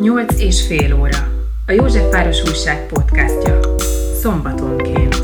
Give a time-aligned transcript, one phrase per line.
[0.00, 1.18] Nyolc és fél óra.
[1.66, 3.60] A Józsefváros Újság podcastja.
[4.20, 5.22] Szombatonként.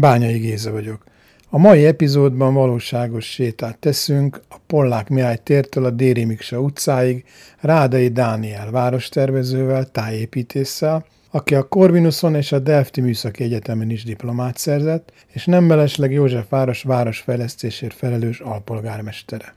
[0.00, 1.04] Bányai Géza vagyok.
[1.50, 7.24] A mai epizódban valóságos sétát teszünk a Pollák Mihály tértől a Déri Miksa utcáig
[7.60, 15.12] Rádai Dániel várostervezővel, tájépítéssel, aki a Corvinuson és a Delfti Műszaki Egyetemen is diplomát szerzett,
[15.32, 19.54] és nem mellesleg József város városfejlesztésért felelős alpolgármestere.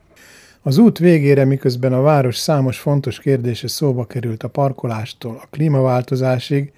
[0.62, 6.72] Az út végére, miközben a város számos fontos kérdése szóba került a parkolástól a klímaváltozásig,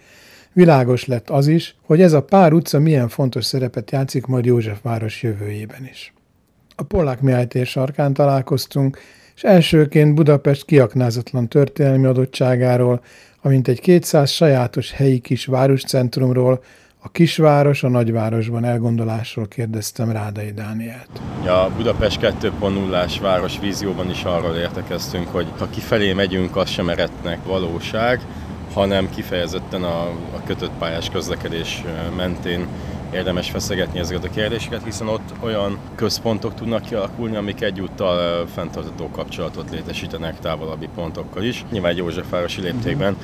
[0.52, 5.22] világos lett az is, hogy ez a pár utca milyen fontos szerepet játszik majd Józsefváros
[5.22, 6.12] jövőjében is.
[6.76, 8.98] A Pollák Mihály tér sarkán találkoztunk,
[9.42, 13.00] és elsőként Budapest kiaknázatlan történelmi adottságáról,
[13.42, 16.62] amint egy 200 sajátos helyi kis városcentrumról,
[16.98, 21.08] a kisváros a nagyvárosban elgondolásról kérdeztem Rádai Dánielt.
[21.46, 27.38] A Budapest 2.0-ás város vízióban is arról értekeztünk, hogy ha kifelé megyünk, az sem eretnek
[27.46, 28.20] valóság,
[28.72, 31.82] hanem kifejezetten a, a kötött pályás közlekedés
[32.16, 32.66] mentén
[33.12, 39.70] érdemes feszegetni ezeket a kérdéseket, hiszen ott olyan központok tudnak kialakulni, amik egyúttal fenntartató kapcsolatot
[39.70, 41.64] létesítenek távolabbi pontokkal is.
[41.70, 43.16] Nyilván egy Józsefvárosi léptékben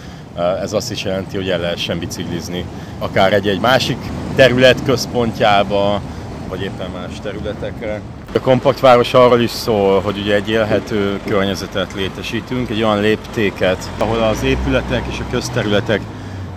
[0.61, 2.64] ez azt is jelenti, hogy el lehessen biciklizni
[2.98, 3.98] akár egy-egy másik
[4.34, 6.01] terület központjába,
[6.48, 8.01] vagy éppen más területekre.
[8.34, 13.91] A kompakt város arról is szól, hogy ugye egy élhető környezetet létesítünk, egy olyan léptéket,
[13.98, 16.01] ahol az épületek és a közterületek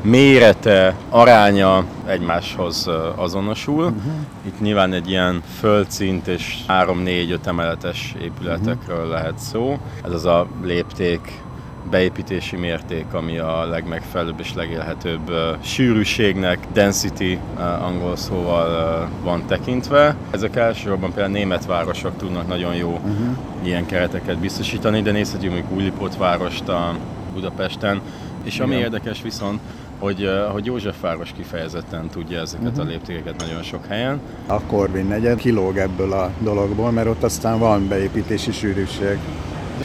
[0.01, 3.83] mérete, aránya egymáshoz azonosul.
[3.83, 4.13] Uh-huh.
[4.45, 9.11] Itt nyilván egy ilyen földszint és 3-4-5 emeletes épületekről uh-huh.
[9.11, 9.77] lehet szó.
[10.05, 11.41] Ez az a lépték
[11.89, 18.67] beépítési mérték, ami a legmegfelelőbb és legélhetőbb uh, sűrűségnek, density uh, angol szóval
[19.03, 20.15] uh, van tekintve.
[20.31, 23.37] Ezek elsősorban például német városok tudnak nagyon jó uh-huh.
[23.63, 26.95] ilyen kereteket biztosítani, de nézhetjük mondjuk Újlipót várost a
[27.33, 28.01] Budapesten,
[28.43, 28.67] és Igen.
[28.67, 29.59] ami érdekes viszont,
[29.99, 32.79] hogy, hogy Józsefváros kifejezetten tudja ezeket uh-huh.
[32.79, 32.91] a mhm.
[32.91, 34.19] léptékeket nagyon sok helyen.
[34.47, 39.17] A Corvin negyed kilóg ebből a dologból, mert ott aztán van beépítési sűrűség.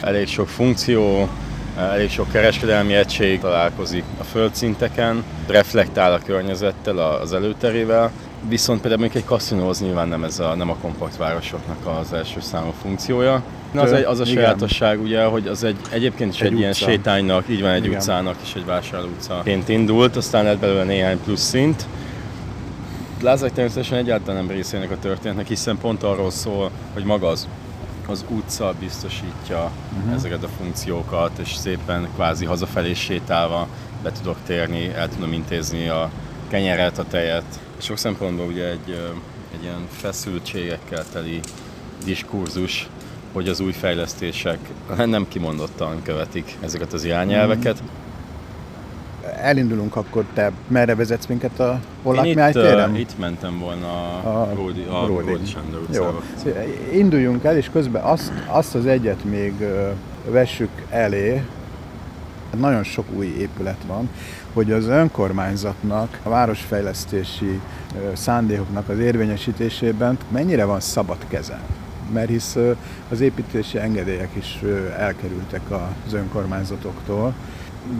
[0.01, 1.29] Elég sok funkció,
[1.77, 8.11] elég sok kereskedelmi egység találkozik a földszinteken, reflektál a környezettel, az előterével,
[8.49, 12.73] viszont például egy kaszinóhoz nyilván nem, ez a, nem a kompakt városoknak az első számú
[12.81, 13.43] funkciója.
[13.77, 17.49] Az, egy, az a sajátosság, ugye, hogy az egy, egyébként is egy, egy ilyen sétánynak,
[17.49, 17.97] így van egy Igen.
[17.97, 21.85] utcának és egy vásárló utcaként indult, aztán lett belőle néhány plusz szint.
[23.21, 27.47] Lázak természetesen egyáltalán nem részének a történetnek, hiszen pont arról szól, hogy maga az
[28.07, 30.13] az utca biztosítja uh-huh.
[30.13, 33.67] ezeket a funkciókat, és szépen kvázi hazafelé sétálva
[34.03, 36.09] be tudok térni, el tudom intézni a
[36.47, 37.43] kenyeret, a tejet.
[37.77, 38.99] Sok szempontból ugye egy,
[39.53, 41.39] egy ilyen feszültségekkel teli
[42.03, 42.89] diskurzus,
[43.35, 44.57] hogy az új fejlesztések
[45.05, 47.73] nem kimondottan követik ezeket az irányelveket.
[47.73, 47.89] Uh-huh
[49.41, 53.87] elindulunk, akkor te merre vezetsz minket a Pollák Én itt, uh, itt mentem volna
[54.23, 55.29] a, Ródi, a Ródi.
[55.29, 56.21] Ródi Sándor utcába.
[56.45, 56.51] Jó.
[56.91, 59.53] Induljunk el, és közben azt, azt az egyet még
[60.29, 61.43] vessük elé,
[62.57, 64.09] nagyon sok új épület van,
[64.53, 67.59] hogy az önkormányzatnak, a városfejlesztési
[68.13, 71.59] szándékoknak az érvényesítésében mennyire van szabad keze.
[72.13, 72.57] Mert hisz
[73.09, 74.59] az építési engedélyek is
[74.97, 75.61] elkerültek
[76.05, 77.33] az önkormányzatoktól,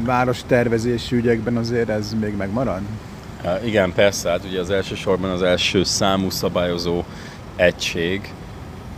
[0.03, 2.81] várostervezési ügyekben azért ez még megmarad?
[3.65, 7.03] Igen, persze, hát ugye az elsősorban az első számú szabályozó
[7.55, 8.33] egység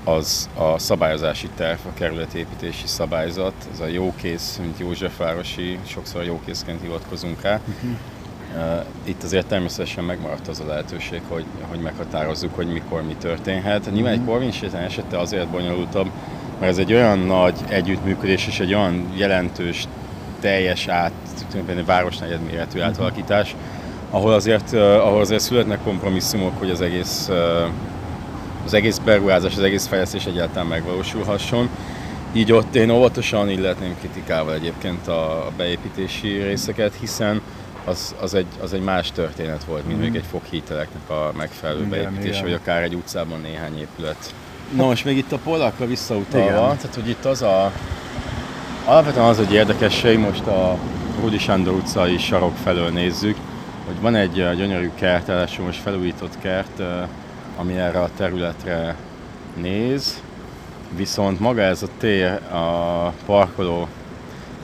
[0.03, 7.41] az a szabályozási terv, a kerületépítési szabályzat, ez a jókész, mint Józsefvárosi, sokszor jókészként hivatkozunk
[7.41, 7.59] rá.
[7.67, 7.97] Uh-huh.
[9.03, 13.91] Itt azért természetesen megmaradt az a lehetőség, hogy, hogy meghatározzuk, hogy mikor mi történhet.
[13.91, 14.27] Nyilván egy mhm.
[14.27, 16.09] Corvin esete azért bonyolultabb,
[16.59, 19.87] mert ez egy olyan nagy együttműködés és egy olyan jelentős
[20.39, 21.11] teljes át,
[21.85, 23.55] városnegyed méretű átalakítás,
[24.11, 27.29] ahol azért, ahol azért születnek kompromisszumok, hogy az egész,
[28.65, 31.69] az egész beruházás, az egész fejlesztés egyáltalán megvalósulhasson.
[32.33, 37.41] Így ott én óvatosan illetném kritikával egyébként a beépítési részeket, hiszen
[37.87, 40.01] az, az, egy, az egy más történet volt, mint mm.
[40.01, 42.43] még egy foghíteleknek a megfelelő igen, beépítése, igen.
[42.43, 44.33] vagy akár egy utcában néhány épület.
[44.75, 46.77] Na most még itt a polakra visszautalva, igen.
[46.77, 47.71] tehát hogy itt az a,
[48.85, 50.77] Alapvetően az egy érdekesség, most a
[51.21, 53.37] Rudi Sándor utcai sarok felől nézzük,
[53.85, 56.81] hogy van egy gyönyörű kert, első most felújított kert,
[57.57, 58.95] ami erre a területre
[59.55, 60.21] néz,
[60.95, 63.87] viszont maga ez a tér a parkoló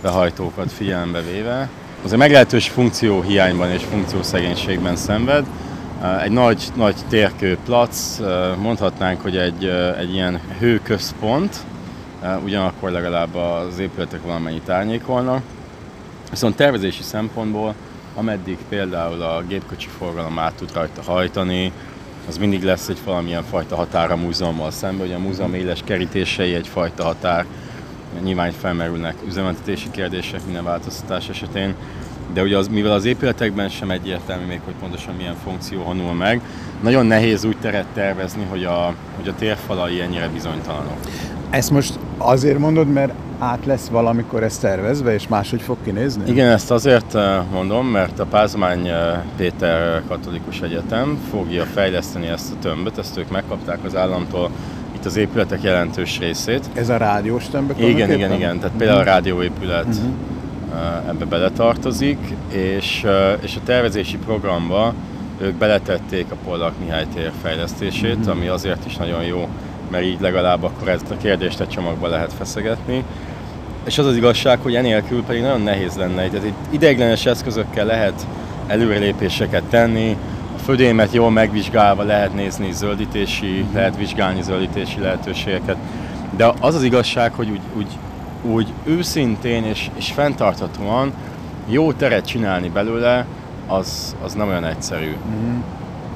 [0.02, 1.70] behajtókat figyelembe véve,
[2.04, 5.46] az egy meglehetős funkció hiányban és funkció szegénységben szenved.
[6.24, 8.20] Egy nagy, nagy térkőplac,
[8.58, 9.66] mondhatnánk, hogy egy,
[10.00, 11.58] egy ilyen hőközpont,
[12.44, 15.42] ugyanakkor legalább az épületek valamennyit árnyékolnak.
[16.30, 17.76] Viszont tervezési szempontból,
[18.16, 21.72] ameddig például a gépkocsi forgalom át tud rajta hajtani,
[22.28, 26.54] az mindig lesz egy valamilyen fajta határ a múzeummal szemben, hogy a múzeum éles kerítései
[26.54, 27.46] egyfajta határ,
[28.24, 31.76] nyilván felmerülnek üzemeltetési kérdések minden változtatás esetén,
[32.34, 36.42] de ugye az, mivel az épületekben sem egyértelmű még, hogy pontosan milyen funkció honul meg,
[36.84, 40.98] nagyon nehéz úgy teret tervezni, hogy a, hogy a térfalai ennyire bizonytalanok.
[41.50, 46.24] Ezt most azért mondod, mert át lesz valamikor ezt tervezve, és máshogy fog kinézni?
[46.30, 52.52] Igen, ezt azért eh, mondom, mert a Pázmány eh, Péter Katolikus Egyetem fogja fejleszteni ezt
[52.52, 54.50] a tömböt, ezt ők megkapták az államtól
[55.04, 56.70] itt az épületek jelentős részét.
[56.74, 57.80] Ez a rádiós tömbök?
[57.80, 58.60] Igen, igen, igen.
[58.60, 61.10] Tehát például a rádióépület uh-huh.
[61.10, 62.18] ebbe beletartozik,
[62.52, 63.06] és,
[63.42, 64.94] és a tervezési programba
[65.42, 68.32] ők beletették a Pollak Mihály tér fejlesztését, uh-huh.
[68.32, 69.48] ami azért is nagyon jó,
[69.92, 73.04] mert így legalább akkor ezt a kérdést egy csomagba lehet feszegetni.
[73.86, 76.28] És az az igazság, hogy enélkül pedig nagyon nehéz lenne.
[76.28, 78.28] Tehát itt ideiglenes eszközökkel lehet
[78.68, 80.18] előrelépéseket tenni,
[80.64, 85.78] födémet jól megvizsgálva lehet nézni zöldítési, lehet vizsgálni zöldítési lehetőségeket.
[86.38, 87.88] De az az igazság, hogy úgy, úgy,
[88.42, 91.14] úgy őszintén és, és fenntarthatóan
[91.68, 93.26] jó teret csinálni belőle,
[93.68, 95.16] az, az nem olyan egyszerű.
[95.30, 95.60] Mm-hmm.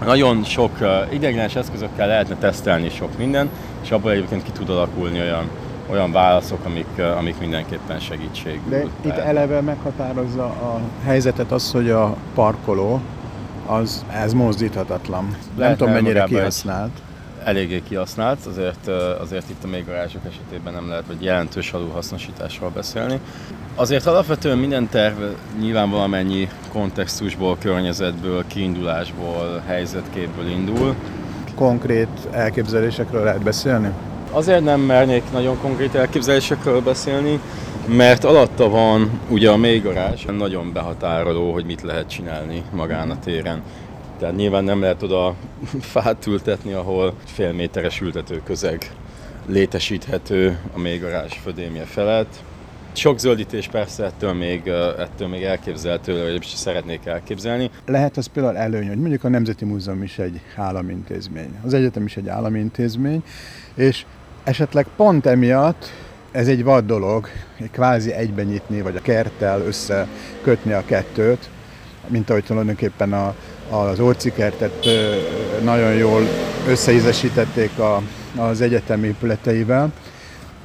[0.06, 3.50] Nagyon sok uh, ideiglenes eszközökkel lehetne tesztelni sok minden,
[3.84, 5.50] és abból egyébként ki tud alakulni olyan,
[5.90, 8.60] olyan válaszok, amik, uh, amik mindenképpen segítség.
[8.70, 13.02] De itt eleve meghatározza a helyzetet az, hogy a parkoló
[13.68, 15.36] az ez mozdíthatatlan.
[15.58, 16.92] Lehet nem tudom mennyire kihasznált.
[17.44, 18.88] Eléggé kihasznált, azért,
[19.19, 23.19] azért itt a még garázsok esetében nem lehet, hogy jelentős alulhasznosításról beszélni.
[23.75, 25.18] Azért alapvetően minden terv
[25.60, 30.96] nyilván valamennyi kontextusból, környezetből, kiindulásból, helyzetképből indul.
[31.56, 33.92] Konkrét elképzelésekről lehet beszélni?
[34.38, 37.39] Azért nem mernék nagyon konkrét elképzelésekről beszélni,
[37.88, 43.19] mert alatta van ugye a mély garázs, nagyon behatároló, hogy mit lehet csinálni magán a
[43.19, 43.62] téren.
[44.19, 45.36] Tehát nyilván nem lehet oda
[45.94, 48.92] fát ültetni, ahol fél méteres ültető közeg
[49.45, 52.44] létesíthető a mély garázs födémje felett.
[52.94, 54.68] Sok zöldítés persze ettől még,
[55.00, 57.69] ettől még elképzelhető, vagy is szeretnék elképzelni.
[57.86, 62.18] Lehet az például előny, hogy mondjuk a Nemzeti Múzeum is egy államintézmény, az egyetem is
[62.18, 63.24] egy államintézmény,
[63.75, 64.06] és
[64.48, 65.92] esetleg pont emiatt
[66.32, 67.28] ez egy vad dolog,
[67.72, 71.50] kvázi egyben nyitni, vagy a kerttel összekötni a kettőt,
[72.08, 73.36] mint ahogy tulajdonképpen a,
[73.70, 74.88] az orcikertet
[75.64, 76.22] nagyon jól
[76.68, 78.02] összeízesítették a,
[78.36, 79.92] az egyetem épületeivel.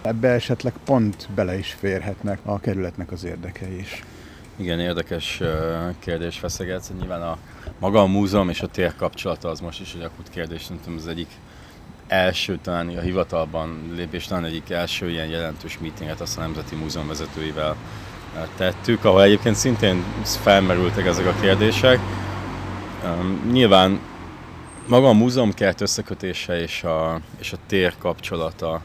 [0.03, 4.03] Ebbe esetleg pont bele is férhetnek a kerületnek az érdekei is.
[4.57, 5.41] Igen, érdekes
[5.99, 6.91] kérdés feszegetsz.
[6.99, 7.39] Nyilván a
[7.79, 11.07] maga a múzeum és a tér kapcsolata az most is egy akut kérdés, szerintem az
[11.07, 11.29] egyik
[12.13, 17.09] első, talán a hivatalban lépés, talán egyik első ilyen jelentős meetinget azt a Nemzeti Múzeum
[17.09, 17.77] vezetőivel
[18.37, 21.99] eh, tettük, ahol egyébként szintén felmerültek ezek a kérdések.
[23.51, 24.01] Nyilván
[24.87, 28.83] maga a múzeumkert összekötése és a, és a tér kapcsolata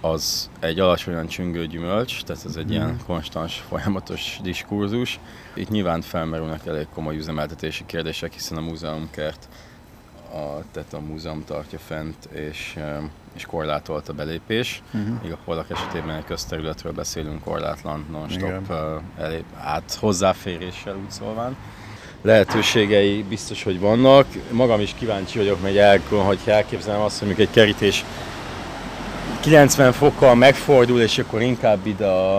[0.00, 5.20] az egy alacsonyan csüngő gyümölcs, tehát ez egy ilyen konstans, folyamatos diskurzus.
[5.54, 9.48] Itt nyilván felmerülnek elég komoly üzemeltetési kérdések, hiszen a múzeumkert
[10.36, 12.76] a, tehát a múzeum tartja fent, és,
[13.34, 14.82] és korlátolt a belépés.
[14.94, 15.22] Uh-huh.
[15.22, 18.72] Míg a Pollak esetében egy közterületről beszélünk korlátlan, non-stop
[19.18, 21.56] elé, át hozzáféréssel úgy szólván.
[22.22, 24.26] Lehetőségei biztos, hogy vannak.
[24.50, 28.04] Magam is kíváncsi vagyok, hogy, el, hogy elképzelem azt, hogy egy kerítés
[29.40, 32.36] 90 fokkal megfordul, és akkor inkább ide a,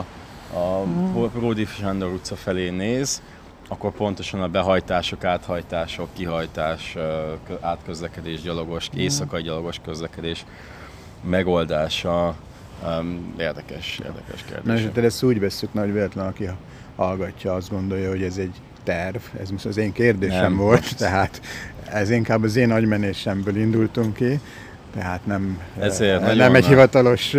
[0.53, 1.31] a uh-huh.
[1.39, 3.21] Ródi Sándor utca felé néz,
[3.67, 6.95] akkor pontosan a behajtások, áthajtások, kihajtás,
[7.61, 8.99] átközlekedés, gyalogos, mm.
[8.99, 10.45] éjszakai gyalogos közlekedés
[11.23, 12.35] megoldása
[12.83, 14.83] um, érdekes, érdekes kérdés.
[14.93, 16.49] Na és ezt úgy veszük, nagy véletlen, aki
[16.95, 20.97] hallgatja, azt gondolja, hogy ez egy terv, ez most az én kérdésem nem, volt, most.
[21.05, 21.41] tehát
[21.85, 24.39] ez inkább az én agymenésemből indultunk ki,
[24.93, 27.35] tehát nem, Ezért nem egy hivatalos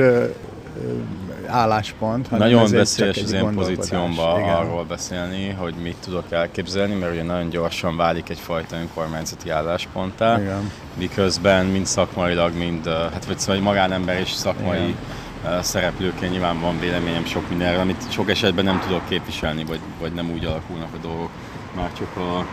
[1.49, 2.31] álláspont.
[2.31, 7.97] Nagyon veszélyes az én pozíciómban arról beszélni, hogy mit tudok elképzelni, mert ugye nagyon gyorsan
[7.97, 10.71] válik egyfajta önkormányzati állásponttá, Igen.
[10.95, 14.97] miközben mind szakmailag, mind, hát vagy szóval magánember és szakmai
[15.43, 15.63] Igen.
[15.63, 20.31] szereplőként nyilván van véleményem sok mindenről, amit sok esetben nem tudok képviselni, vagy, vagy nem
[20.31, 21.31] úgy alakulnak a dolgok,
[21.77, 22.47] már csak a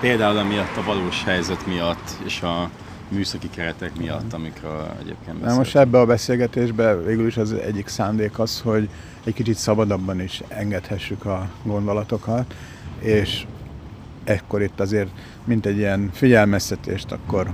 [0.00, 2.70] például amiatt a valós helyzet miatt, és a,
[3.08, 5.50] műszaki keretek miatt, amikről egyébként beszéltünk.
[5.50, 8.88] Na most ebbe a beszélgetésbe végül is az egyik szándék az, hogy
[9.24, 12.54] egy kicsit szabadabban is engedhessük a gondolatokat,
[12.98, 13.46] és
[14.24, 15.10] ekkor itt azért,
[15.44, 17.50] mint egy ilyen figyelmeztetést, akkor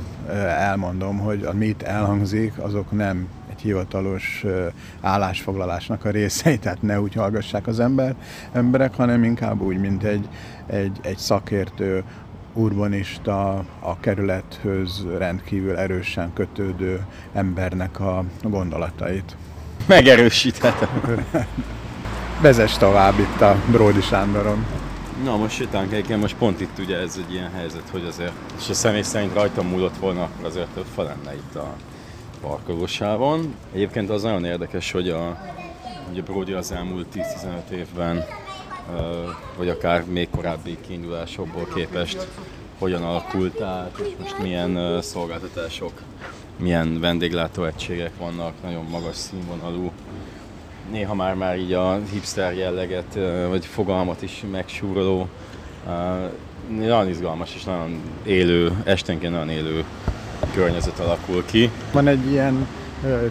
[0.58, 4.44] elmondom, hogy ami itt elhangzik, azok nem egy hivatalos
[5.00, 8.14] állásfoglalásnak a részei, tehát ne úgy hallgassák az ember,
[8.52, 10.28] emberek, hanem inkább úgy, mint egy,
[10.66, 12.04] egy, egy szakértő,
[12.52, 19.36] urbanista, a kerülethöz rendkívül erősen kötődő embernek a gondolatait.
[19.86, 20.88] Megerősíthetem.
[22.42, 24.66] Vezess tovább itt a Bródi Sándoron.
[25.24, 28.68] Na most sétálunk egyébként, most pont itt ugye ez egy ilyen helyzet, hogy azért, és
[28.68, 31.74] a személy szerint rajtam múlott volna, akkor azért több fa lenne itt a
[32.40, 33.54] parkolósávon.
[33.72, 35.38] Egyébként az nagyon érdekes, hogy a,
[36.10, 38.24] ugye Brody az elmúlt 10-15 évben,
[39.56, 42.26] vagy akár még korábbi kiindulásokból képest
[42.78, 45.92] hogyan alakult át, és most milyen szolgáltatások,
[46.56, 49.90] milyen vendéglátóegységek vannak, nagyon magas színvonalú
[50.90, 53.18] néha már már így a hipster jelleget,
[53.48, 55.28] vagy fogalmat is megsúroló,
[56.68, 59.84] nagyon izgalmas és nagyon élő, esténként nagyon élő
[60.54, 61.70] környezet alakul ki.
[61.92, 62.66] Van egy ilyen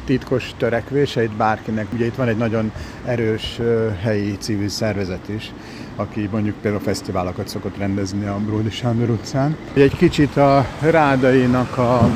[0.06, 1.88] titkos törekvése itt bárkinek.
[1.94, 2.72] Ugye itt van egy nagyon
[3.06, 3.60] erős
[4.02, 5.52] helyi civil szervezet is,
[5.96, 9.58] aki mondjuk például fesztiválokat szokott rendezni a Bródi Sándor utcán.
[9.74, 12.10] Egy kicsit a rádainak a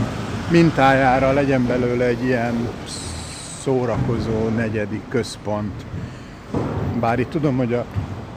[0.51, 2.69] mintájára legyen belőle egy ilyen
[3.61, 5.85] szórakozó negyedik központ.
[6.99, 7.85] Bár itt tudom, hogy a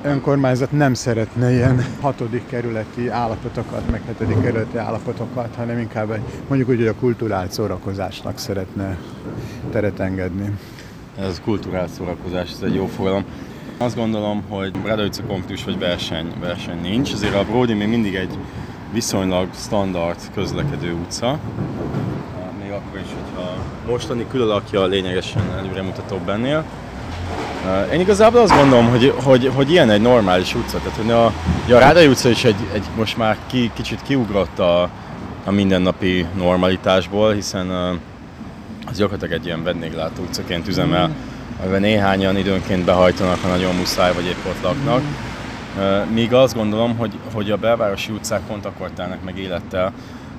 [0.06, 6.76] önkormányzat nem szeretne ilyen hatodik kerületi állapotokat, meg hetedik kerületi állapotokat, hanem inkább mondjuk úgy,
[6.76, 8.98] hogy a kulturált szórakozásnak szeretne
[9.70, 10.50] teret engedni.
[11.18, 13.24] Ez kulturált szórakozás, ez egy jó fogalom.
[13.78, 18.38] Azt gondolom, hogy Radajca konfliktus vagy verseny, verseny nincs, azért a Brody még mindig egy
[18.92, 21.38] viszonylag standard közlekedő utca,
[22.62, 26.64] még akkor is, hogyha mostani külalakja lényegesen előremutatóbb ennél.
[27.92, 31.24] Én igazából azt gondolom, hogy, hogy, hogy ilyen egy normális utca, tehát a,
[31.74, 34.82] a Rádai utca is egy, egy most már ki, kicsit kiugrott a,
[35.44, 37.70] a mindennapi normalitásból, hiszen
[38.86, 41.10] az gyakorlatilag egy ilyen vendéglátó utcaként üzemel,
[41.62, 45.02] amiben néhányan időnként behajtanak, ha nagyon muszáj, vagy épp ott laknak.
[46.12, 49.92] Míg azt gondolom, hogy, hogy a belvárosi utcák pont akkor telnek meg élettel,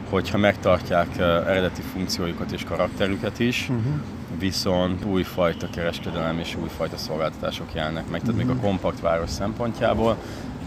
[0.09, 1.17] hogyha megtartják
[1.47, 3.93] eredeti funkciójukat és karakterüket is, uh-huh.
[4.39, 8.21] Viszont újfajta kereskedelem és újfajta szolgáltatások jelennek meg.
[8.21, 10.17] Tehát még a kompakt város szempontjából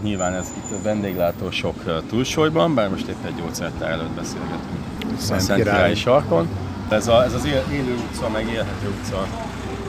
[0.01, 5.43] nyilván ez itt a vendéglátósok túlsúlyban, bár most épp egy gyógyszertár előtt beszélgetünk Szent, a
[5.43, 6.47] Szent Királyi sarkon.
[6.89, 9.27] Ez, a, ez az élő utca, meg élhető utca,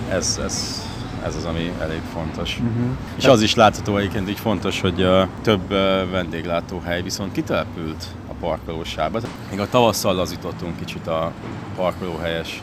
[0.09, 0.87] ez, ez,
[1.25, 2.59] ez az, ami elég fontos.
[2.59, 2.91] Uh-huh.
[3.17, 8.07] És az is látható egyébként így fontos, hogy uh, több uh, vendéglátóhely viszont kitelepült
[8.43, 9.21] parkolósába.
[9.51, 11.33] Még a tavasszal lazítottunk kicsit a
[11.77, 12.63] parkolóhelyes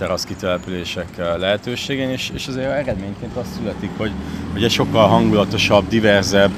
[0.00, 1.06] terasz kitelepülések
[1.38, 4.10] lehetőségén, és, és azért eredményként azt születik, hogy,
[4.52, 6.50] hogy egy sokkal hangulatosabb, diverzebb,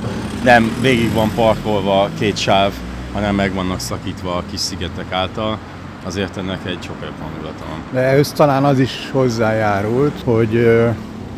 [0.45, 2.73] nem végig van parkolva két sáv,
[3.13, 5.59] hanem meg vannak szakítva a kis szigetek által,
[6.05, 7.83] azért ennek egy sokkal jobb hangulata van.
[7.93, 10.81] De ez talán az is hozzájárult, hogy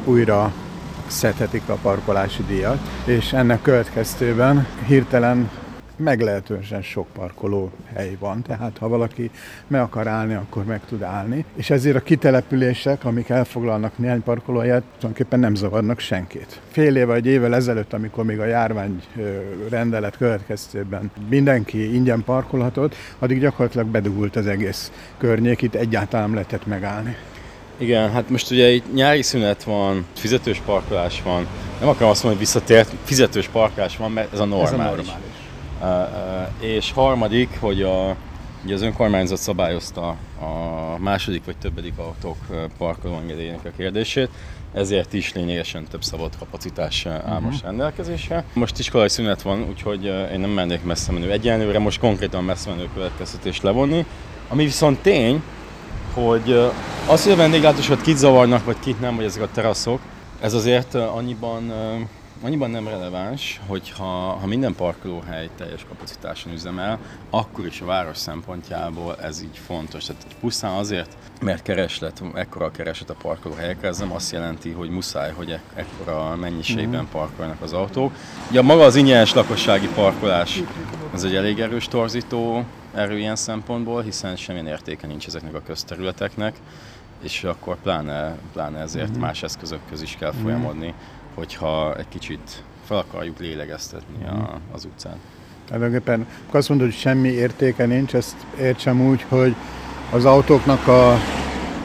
[0.04, 0.52] újra
[1.06, 5.50] szedhetik a parkolási díjat, és ennek következtében hirtelen
[5.96, 9.30] meglehetősen sok parkoló hely van, tehát ha valaki
[9.66, 14.82] meg akar állni, akkor meg tud állni, és ezért a kitelepülések, amik elfoglalnak néhány parkolóhelyet,
[14.82, 16.60] tulajdonképpen nem zavarnak senkit.
[16.70, 19.02] Fél éve vagy évvel ezelőtt, amikor még a járvány
[19.68, 26.66] rendelet következtében mindenki ingyen parkolhatott, addig gyakorlatilag bedugult az egész környék, itt egyáltalán nem lehetett
[26.66, 27.16] megállni.
[27.78, 31.46] Igen, hát most ugye itt nyári szünet van, fizetős parkolás van,
[31.80, 34.72] nem akarom azt mondani, hogy visszatért, fizetős parkolás van, mert ez a normális.
[34.72, 35.33] Ez a normális.
[36.60, 38.16] És harmadik, hogy a,
[38.64, 40.08] ugye az önkormányzat szabályozta
[40.40, 42.36] a második vagy többedik autók
[42.78, 44.28] parkolóengedélyének a kérdését,
[44.72, 47.40] ezért is lényegesen több szabad kapacitás áll uh-huh.
[47.40, 48.44] most rendelkezésre.
[48.52, 52.88] Most iskolai szünet van, úgyhogy én nem mennék messze menő egyenlőre, most konkrétan messze menő
[52.94, 54.06] következtetést levonni.
[54.48, 55.42] Ami viszont tény,
[56.14, 56.52] hogy
[57.08, 60.00] az, hogy a vendéglátósat kit zavarnak, vagy kit nem, vagy ezek a teraszok,
[60.40, 61.72] ez azért annyiban
[62.44, 64.04] annyiban nem releváns, hogy ha,
[64.40, 66.98] ha minden parkolóhely teljes kapacitáson üzemel,
[67.30, 70.04] akkor is a város szempontjából ez így fontos.
[70.04, 74.90] Tehát pusztán azért, mert kereslet, ekkora a kereslet a parkolóhelyekre, ez nem azt jelenti, hogy
[74.90, 77.12] muszáj, hogy ek- ekkora mennyiségben mhm.
[77.12, 78.12] parkolnak az autók.
[78.50, 80.62] Ugye maga az ingyenes lakossági parkolás,
[81.12, 86.56] az egy elég erős torzító erő ilyen szempontból, hiszen semmilyen értéke nincs ezeknek a közterületeknek,
[87.22, 89.20] és akkor pláne, pláne ezért uh-huh.
[89.20, 90.94] más eszközök köz is kell folyamodni
[91.34, 94.54] hogyha egy kicsit fel akarjuk lélegeztetni a, mhm.
[94.72, 95.16] az utcán.
[95.64, 99.54] Tulajdonképpen azt mondod, hogy semmi értéke nincs, ezt értsem úgy, hogy
[100.12, 101.16] az autóknak a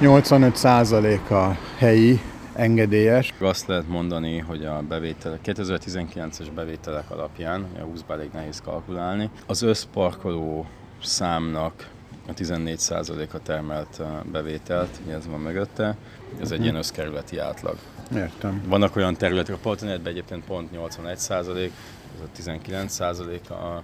[0.02, 2.22] 85%-a helyi,
[2.54, 3.34] engedélyes.
[3.40, 9.62] Azt lehet mondani, hogy a bevételek, 2019-es bevételek alapján, a 20 elég nehéz kalkulálni, az
[9.62, 10.66] összparkoló
[11.04, 11.90] számnak
[12.28, 14.02] a 14%-a termelt
[14.32, 15.96] bevételt, ez van mögötte,
[16.42, 17.78] ez egy ilyen összkerületi átlag.
[18.16, 18.62] Értem.
[18.68, 21.72] Vannak olyan területek, a Poltonetben egyébként pont 81 százalék,
[22.16, 23.84] ez a 19 százalék a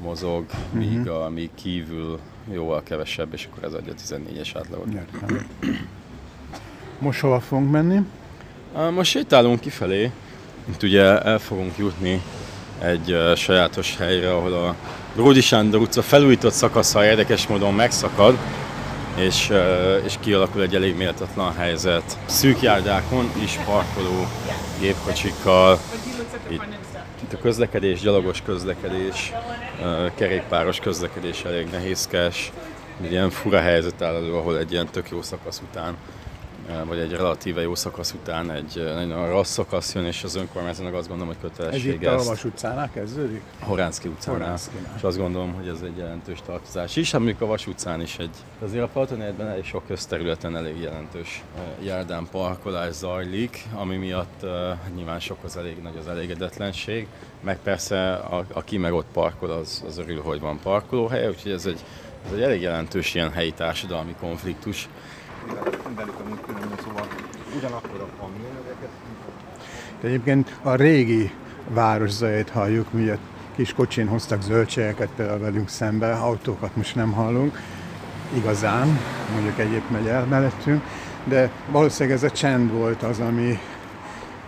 [0.00, 1.24] mozog, míg, uh-huh.
[1.24, 2.18] a, míg kívül
[2.52, 4.86] jóval kevesebb, és akkor ez adja a 14-es átlagot.
[4.92, 5.46] Értem.
[6.98, 8.00] Most hova fogunk menni?
[8.90, 10.10] Most sétálunk kifelé,
[10.68, 12.22] itt ugye el fogunk jutni
[12.78, 14.74] egy uh, sajátos helyre, ahol a
[15.16, 18.38] Ródi Sándor utca felújított szakasza érdekes módon megszakad,
[19.16, 19.52] és,
[20.04, 22.18] és kialakul egy elég méltatlan helyzet.
[22.26, 24.26] Szűk járdákon is parkoló
[24.80, 25.78] gépkocsikkal,
[26.48, 29.32] itt, a közlekedés, gyalogos közlekedés,
[30.14, 32.52] kerékpáros közlekedés elég nehézkes,
[33.02, 35.96] egy ilyen fura helyzet áll elő, ahol egy ilyen tök jó szakasz után
[36.86, 41.08] vagy egy relatíve jó szakasz után egy nagyon rossz szakasz jön, és az önkormányzatnak azt
[41.08, 43.42] gondolom, hogy kötelessége Ez itt a Vas utcánál kezdődik?
[43.60, 44.40] Horánszki utcánál.
[44.40, 44.92] Horánszkinál.
[44.96, 47.10] És azt gondolom, hogy ez egy jelentős tartozás is.
[47.10, 51.42] Hát mondjuk a Vas utcán is egy, azért a Palatonegyben elég sok közterületen elég jelentős
[51.82, 54.50] járdán parkolás zajlik, ami miatt uh,
[54.94, 57.06] nyilván sok az elég nagy az elégedetlenség,
[57.40, 61.66] meg persze a, aki meg ott parkol, az, az örül, hogy van parkolóhely, úgyhogy ez
[61.66, 61.84] egy,
[62.26, 64.88] ez egy elég jelentős ilyen helyi társadalmi konfliktus
[65.96, 67.06] velük amúgy különben, szóval
[67.56, 68.24] ugyanakkor a.
[70.00, 71.30] De egyébként a régi
[71.68, 73.10] városzajét halljuk, mi
[73.56, 77.60] kis kocsin hoztak zöldségeket például velünk szembe, autókat most nem hallunk,
[78.36, 78.98] igazán,
[79.32, 80.82] mondjuk egyéb megy el mellettünk,
[81.24, 83.58] de valószínűleg ez a csend volt az, ami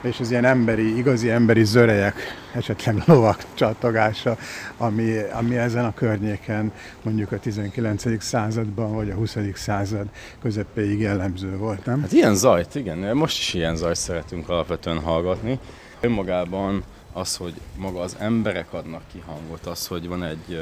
[0.01, 2.17] és az ilyen emberi, igazi emberi zörejek,
[2.55, 4.37] esetleg lovak csatogása,
[4.77, 6.73] ami, ami ezen a környéken
[7.03, 8.23] mondjuk a 19.
[8.23, 9.37] században vagy a 20.
[9.55, 10.07] század
[10.43, 12.01] közepéig jellemző volt, nem?
[12.01, 15.59] Hát ilyen zajt, igen, most is ilyen zajt szeretünk alapvetően hallgatni.
[16.01, 20.61] Önmagában az, hogy maga az emberek adnak ki hangot, az, hogy van egy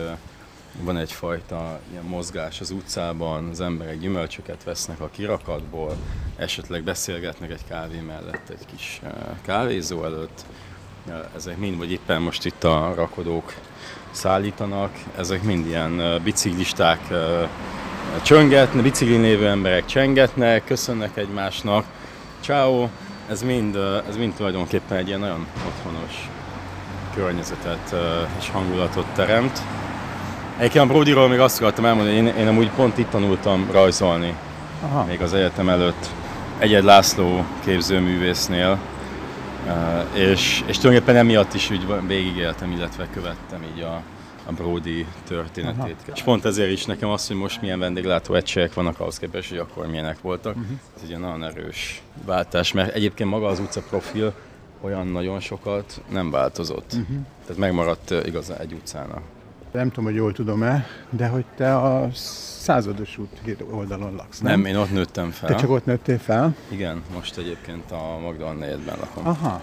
[0.83, 5.97] van egyfajta ilyen mozgás az utcában, az emberek gyümölcsöket vesznek a kirakatból,
[6.37, 10.45] esetleg beszélgetnek egy kávé mellett, egy kis eh, kávézó előtt.
[11.09, 13.55] Eh, ezek mind, vagy éppen most itt a rakodók
[14.11, 17.01] szállítanak, ezek mind ilyen eh, biciklisták
[18.23, 21.85] csöngetnek, biciklin lévő emberek csengetnek, köszönnek egymásnak.
[22.41, 22.89] Ciao,
[23.29, 23.77] ez mind,
[24.09, 26.29] ez mind tulajdonképpen egy ilyen nagyon otthonos
[27.15, 27.95] környezetet
[28.39, 29.63] és hangulatot teremt.
[30.57, 34.35] Egyébként a Brodyról még azt akartam elmondani, hogy én, én amúgy pont itt tanultam rajzolni,
[34.83, 35.05] Aha.
[35.05, 36.11] még az egyetem előtt.
[36.59, 38.79] Egyed László képzőművésznél,
[40.13, 44.03] és, és tulajdonképpen emiatt is úgy végigéltem, illetve követtem így a,
[44.47, 45.97] a Brody történetét.
[46.03, 46.13] Aha.
[46.15, 49.59] És pont ezért is nekem az, hogy most milyen vendéglátó egységek vannak ahhoz képest, hogy
[49.59, 50.57] akkor milyenek voltak.
[50.57, 50.79] Uh-huh.
[50.97, 54.35] Ez egy nagyon erős váltás, mert egyébként maga az utca profil
[54.81, 56.93] olyan nagyon sokat nem változott.
[56.93, 57.17] Uh-huh.
[57.47, 59.23] Tehát megmaradt igazán egy utcának.
[59.75, 64.61] Nem tudom, hogy jól tudom-e, de hogy te a százados út oldalon laksz, nem?
[64.61, 65.49] Nem, én ott nőttem fel.
[65.49, 66.55] Te csak ott nőttél fel?
[66.69, 69.27] Igen, most egyébként a Magdalena negyedben lakom.
[69.27, 69.61] Aha.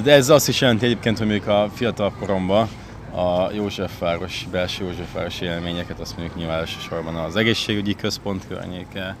[0.00, 2.68] De ez azt is jelenti egyébként, hogy mondjuk a fiatal koromban
[3.14, 9.16] a Józsefváros, belső Józsefváros élményeket, azt mondjuk nyilván elsősorban az egészségügyi központ környéke,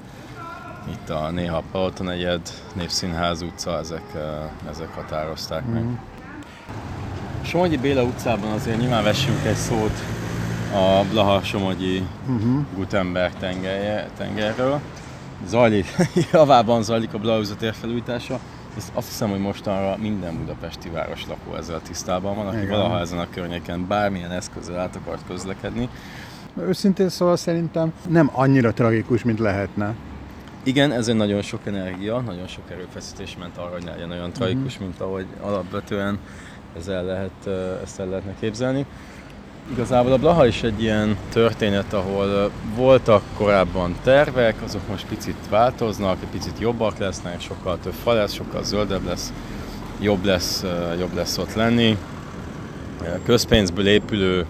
[0.92, 2.40] itt a néha Palota negyed,
[2.74, 4.12] Népszínház utca, ezek,
[4.70, 5.82] ezek határozták meg.
[5.82, 5.92] Mhm.
[7.44, 9.98] Somogyi Béla utcában azért nyilván vessünk egy szót
[10.74, 12.64] a Blaha-Somogyi uh-huh.
[12.74, 14.80] Gutenberg tengerje, tengerről.
[15.46, 15.86] Zajlik,
[16.32, 18.38] javában zajlik a Blaha tér felújítása.
[18.76, 22.68] Ezt azt hiszem, hogy mostanra minden budapesti városlakó ezzel tisztában van, aki Igen.
[22.68, 25.88] valaha ezen a környéken bármilyen eszközzel át akart közlekedni.
[26.58, 29.94] Őszintén szóval szerintem nem annyira tragikus, mint lehetne.
[30.62, 34.72] Igen, ez egy nagyon sok energia, nagyon sok erőfeszítés ment arra, hogy legyen olyan tragikus,
[34.72, 34.88] uh-huh.
[34.88, 36.18] mint ahogy alapvetően
[36.78, 37.48] ez el lehet,
[37.82, 38.86] ezt el lehetne képzelni.
[39.72, 46.16] Igazából a Blaha is egy ilyen történet, ahol voltak korábban tervek, azok most picit változnak,
[46.22, 49.32] egy picit jobbak lesznek, sokkal több fa lesz, sokkal zöldebb lesz,
[50.00, 50.64] jobb lesz,
[50.98, 51.98] jobb lesz ott lenni.
[53.24, 54.46] Közpénzből épülő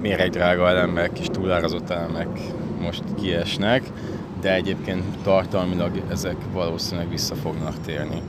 [0.00, 2.28] méregdrága elemek és túlárazott elemek
[2.80, 3.82] most kiesnek,
[4.40, 8.22] de egyébként tartalmilag ezek valószínűleg vissza fognak térni,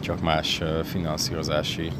[0.00, 1.90] csak más finanszírozási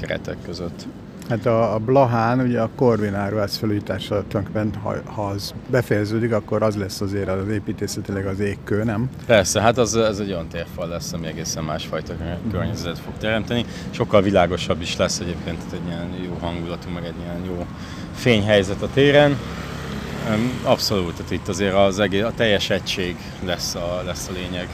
[0.00, 0.86] keretek között.
[1.28, 6.62] Hát a, a Blahán, ugye a Corvin áruház felújítása tulajdonképpen, ha, ha az befejeződik, akkor
[6.62, 9.10] az lesz azért az építészetileg az égkő, nem?
[9.26, 12.14] Persze, hát az, ez egy olyan térfal lesz, ami egészen másfajta
[12.50, 13.64] környezetet fog teremteni.
[13.90, 17.66] Sokkal világosabb is lesz egyébként egy ilyen jó hangulatú, meg egy ilyen jó
[18.14, 19.36] fényhelyzet a téren.
[20.62, 24.68] Abszolút, tehát itt azért az egész, a teljes egység lesz a, lesz a lényeg.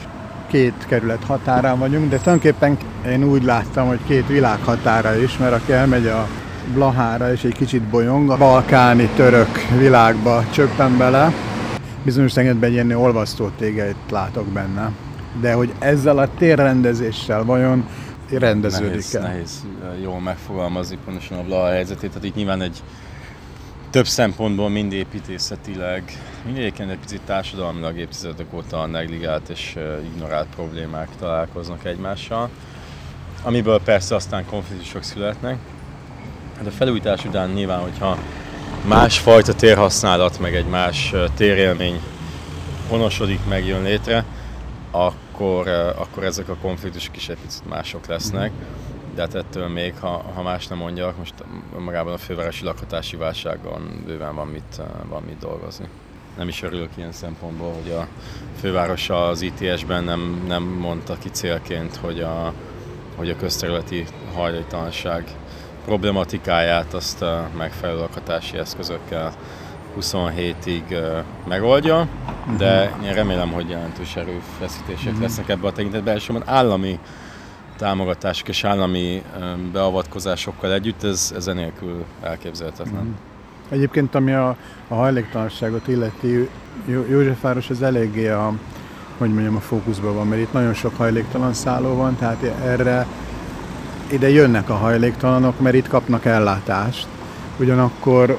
[0.47, 2.77] Két kerület határán vagyunk, de tulajdonképpen
[3.07, 6.27] én úgy láttam, hogy két világ határa is, mert aki elmegy a
[6.73, 11.33] Blahára és egy kicsit bolyong, a balkáni török világba csöppen bele,
[12.03, 14.91] bizonyos tekintetben egy ilyen olvasztó tégeit látok benne.
[15.41, 17.85] De hogy ezzel a térrendezéssel vajon
[18.29, 19.65] rendeződik nehéz, nehéz
[20.01, 22.09] jól megfogalmazni pontosan a Blaha helyzetét.
[22.09, 22.83] Tehát itt nyilván egy
[23.95, 26.03] több szempontból mind építészetileg,
[26.45, 29.75] mind egyébként egy picit társadalmilag évtizedek óta negligált és
[30.13, 32.49] ignorált problémák találkoznak egymással,
[33.43, 35.57] amiből persze aztán konfliktusok születnek.
[36.57, 38.17] Hát a felújítás után nyilván, hogyha
[38.87, 42.01] másfajta térhasználat, meg egy más térélmény
[42.89, 44.25] honosodik, meg jön létre,
[44.91, 48.51] akkor, akkor ezek a konfliktusok is egy picit mások lesznek.
[49.15, 51.33] De hát ettől még, ha, ha más nem mondjak, most
[51.77, 55.87] magában a fővárosi lakhatási válságon bőven van mit, van mit dolgozni.
[56.37, 58.07] Nem is örülök ilyen szempontból, hogy a
[58.59, 62.53] főváros az ITS-ben nem, nem mondta ki célként, hogy a,
[63.15, 65.35] hogy a közterületi hajléktalanság
[65.85, 67.25] problematikáját azt
[67.57, 69.33] megfelelő lakhatási eszközökkel
[69.99, 72.07] 27-ig megoldja,
[72.57, 76.99] de én remélem, hogy jelentős erőfeszítések lesznek ebben a tekintetben, elsősorban állami
[77.77, 79.23] támogatások és állami
[79.71, 83.15] beavatkozásokkal együtt, ez, ez enélkül elképzelhetetlen.
[83.69, 84.55] Egyébként ami a,
[84.87, 86.49] a hajléktalanságot illeti,
[86.85, 88.53] Jó- Józsefváros az eléggé a,
[89.17, 93.07] hogy mondjam, a fókuszban van, mert itt nagyon sok hajléktalan szálló van, tehát erre
[94.11, 97.07] ide jönnek a hajléktalanok, mert itt kapnak ellátást.
[97.59, 98.29] Ugyanakkor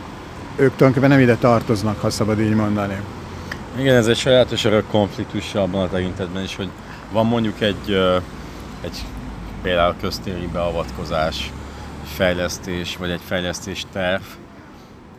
[0.57, 2.97] ők tulajdonképpen nem ide tartoznak, ha szabad így mondani.
[3.79, 6.69] Igen, ez egy sajátos örök konfliktus abban a tekintetben is, hogy
[7.13, 7.99] van mondjuk egy,
[8.81, 9.05] egy
[9.67, 11.53] például köztéri beavatkozás,
[12.05, 14.23] fejlesztés, vagy egy fejlesztés terv,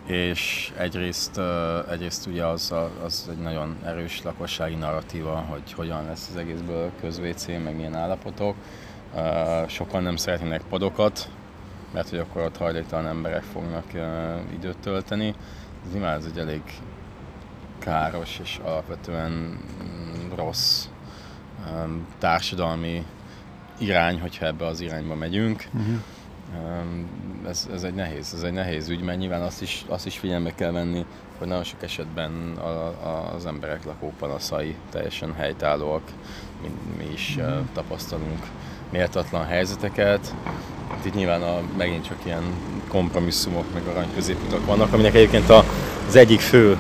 [0.05, 1.41] és egyrészt,
[1.89, 7.57] egyrészt ugye az, az egy nagyon erős lakossági narratíva, hogy hogyan lesz az egészből közvécé,
[7.57, 8.55] meg milyen állapotok.
[9.67, 11.29] Sokan nem szeretnének padokat,
[11.93, 13.85] mert hogy akkor ott hajléktalan emberek fognak
[14.53, 15.35] időt tölteni.
[15.85, 16.61] Ez nyilván ez egy elég
[17.79, 20.85] káros és alapvetően mm, rossz
[22.19, 23.05] társadalmi
[23.77, 25.67] irány, hogyha ebbe az irányba megyünk.
[25.73, 25.95] Uh-huh.
[27.47, 30.55] Ez, ez, egy nehéz, ez egy nehéz ügy, mert nyilván azt is, azt is figyelme
[30.55, 31.05] kell venni,
[31.37, 32.67] hogy nagyon sok esetben a,
[33.07, 36.01] a, az emberek lakópanaszai teljesen helytállóak,
[36.61, 38.45] mi, mi is uh, tapasztalunk
[38.89, 40.33] méltatlan helyzeteket.
[40.89, 42.43] Hát Itt nyilván a, megint csak ilyen
[42.87, 45.63] kompromisszumok, meg arany középutak vannak, aminek egyébként a,
[46.07, 46.77] az egyik fő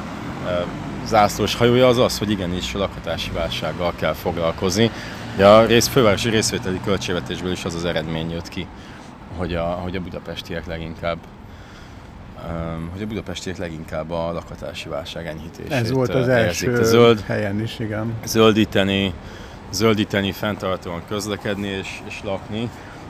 [1.05, 4.91] zászlós hajója az az, hogy igenis a lakhatási válsággal kell foglalkozni.
[5.37, 8.67] Ja, a rész, fővárosi részvételi költségvetésből is az az eredmény jött ki,
[9.37, 11.17] hogy a, hogy a budapestiek leginkább
[12.47, 16.67] em, hogy a budapestiek leginkább a lakhatási válság enyhítését Ez volt az érzik.
[16.67, 18.13] első A zöld, helyen is, igen.
[18.25, 19.13] zöldíteni,
[19.71, 22.69] zöldíteni, fenntartóan közlekedni és, és lakni.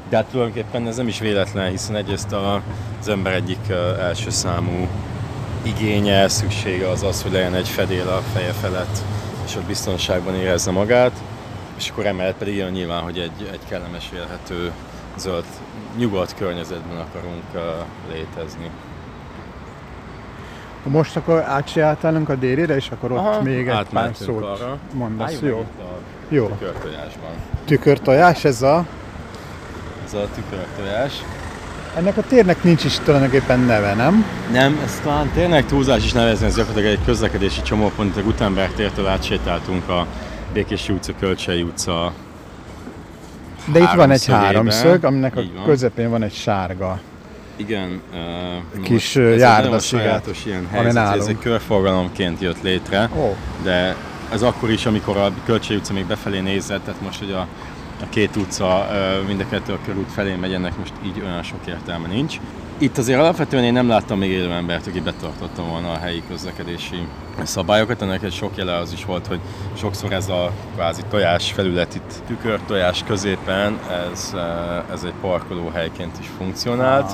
[0.10, 2.62] De hát tulajdonképpen ez nem is véletlen, hiszen egyrészt a,
[3.00, 4.88] az ember egyik ö, első számú
[5.62, 8.98] igénye, szüksége az az, hogy legyen egy fedél a feje felett,
[9.46, 11.12] és ott biztonságban érezze magát.
[11.78, 14.72] És akkor emellett pedig jön nyilván, hogy egy, egy kellemes, élhető,
[15.18, 15.44] zöld,
[15.98, 17.60] nyugodt környezetben akarunk ö,
[18.14, 18.70] létezni.
[20.84, 24.78] Most akkor átsétálunk a délire, és akkor ott Aha, még egy pár szót arra.
[24.94, 25.34] mondasz.
[25.34, 25.68] Álljunk Jó.
[26.30, 26.48] Jó.
[26.48, 27.32] tükörtojásban.
[27.66, 28.86] Tükörtojás, ez a...
[30.06, 31.14] Ez a tükörtojás.
[31.96, 34.26] Ennek a térnek nincs is tulajdonképpen neve, nem?
[34.52, 39.08] Nem, ez talán tényleg túlzás is nevezni, ez gyakorlatilag egy közlekedési csomópont, a Gutenberg tértől
[39.08, 40.06] átsétáltunk a
[40.58, 42.14] Békési utca, Kölcsei utca
[43.72, 45.66] De itt van egy háromszög, aminek a van.
[45.66, 47.00] közepén van egy sárga.
[47.56, 48.02] Igen,
[48.76, 51.30] uh, Kis, járdasziget, ilyen helyzet, hogy ez nálunk.
[51.30, 53.96] egy körforgalomként jött létre, Ó, de
[54.32, 57.48] ez akkor is, amikor a Kölcsei utca még befelé nézett, tehát most, hogy a,
[58.02, 58.88] a két utca
[59.28, 62.40] mind a kettő a körút felé megy, ennek most így olyan sok értelme nincs.
[62.78, 67.08] Itt azért alapvetően én nem láttam még élő embert, aki betartotta volna a helyi közlekedési
[67.44, 68.02] szabályokat.
[68.02, 69.40] Ennek egy sok jele az is volt, hogy
[69.78, 73.80] sokszor ez a kvázi tojás felület itt tükör tojás középen,
[74.12, 74.36] ez,
[74.92, 77.12] ez egy parkoló helyként is funkcionált.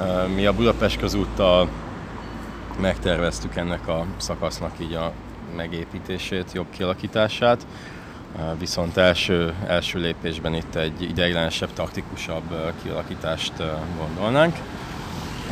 [0.00, 1.68] Ö, Mi a Budapest közúttal
[2.80, 5.12] megterveztük ennek a szakasznak így a
[5.56, 7.66] megépítését, jobb kialakítását.
[8.58, 13.52] Viszont első, első lépésben itt egy ideiglenesebb, taktikusabb kialakítást
[13.98, 14.56] gondolnánk.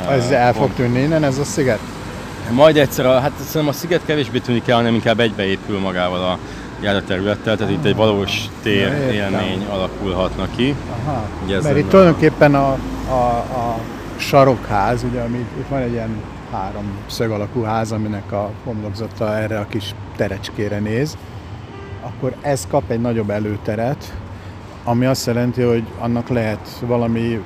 [0.09, 1.81] Ez el fog tűnni innen, ez a sziget?
[2.51, 6.39] Majd egyszer, a, hát szerintem a sziget kevésbé tűnik el, hanem inkább egybeépül magával a
[6.81, 10.75] járdaterülettel, tehát itt egy valós tér Ja, élmény alakulhatna ki.
[11.05, 11.29] Aha.
[11.45, 12.77] Ugye Mert itt tulajdonképpen a,
[13.09, 13.79] a, a
[14.17, 19.59] sarokház, ugye, ami, itt van egy ilyen három szög alakú ház, aminek a homlokzata erre
[19.59, 21.17] a kis terecskére néz.
[22.07, 24.13] Akkor ez kap egy nagyobb előteret,
[24.85, 27.41] ami azt jelenti, hogy annak lehet valami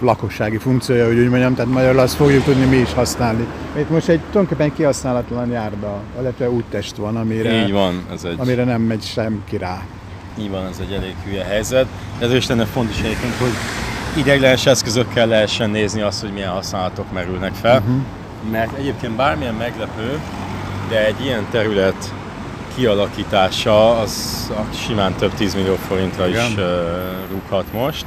[0.00, 3.46] lakossági funkciója, hogy úgy mondjam, tehát magyarul azt fogjuk tudni mi is használni.
[3.78, 8.64] Itt most egy tulajdonképpen kihasználatlan járda, illetve úttest van, amire, Így van, ez egy, amire
[8.64, 9.82] nem megy senki rá.
[10.38, 11.86] így van, ez egy elég hülye helyzet.
[12.18, 13.52] Ez is lenne fontos egyébként, hogy
[14.16, 17.78] ideiglenes eszközökkel lehessen nézni azt, hogy milyen használatok merülnek fel.
[17.78, 17.96] Uh-huh.
[18.50, 20.20] Mert egyébként bármilyen meglepő,
[20.88, 22.14] de egy ilyen terület
[22.76, 24.52] kialakítása az
[24.86, 26.52] simán több 10 millió forintra is Igen.
[26.52, 28.04] uh, rúghat most.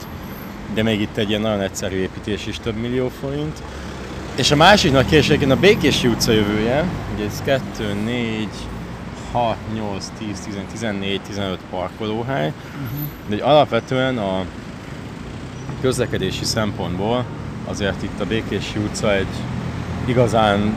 [0.74, 3.62] De még itt egy ilyen nagyon egyszerű építés is több millió forint.
[4.36, 8.48] És a másik nagy kérdés egyébként a Békési utca jövője, ugye ez 2, 4,
[9.32, 13.38] 6, 8, 10, 10, 14, 15 parkolóhely, uh-huh.
[13.38, 14.46] de alapvetően a
[15.82, 17.26] közlekedési szempontból
[17.68, 19.28] azért itt a Békési utca egy
[20.06, 20.76] igazán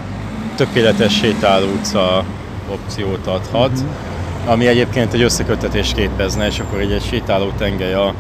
[0.57, 2.25] tökéletes sétáló utca
[2.69, 4.53] opciót adhat, uh-huh.
[4.53, 8.15] ami egyébként egy összekötetést képezne, és akkor egy, egy sétáló tengely a,